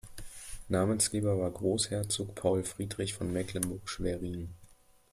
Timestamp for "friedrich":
2.63-3.13